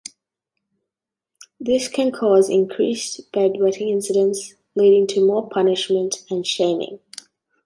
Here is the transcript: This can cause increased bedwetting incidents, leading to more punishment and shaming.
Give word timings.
This 1.59 1.87
can 1.87 2.11
cause 2.11 2.49
increased 2.49 3.31
bedwetting 3.31 3.91
incidents, 3.91 4.55
leading 4.73 5.05
to 5.09 5.23
more 5.23 5.47
punishment 5.47 6.25
and 6.31 6.43
shaming. 6.43 7.01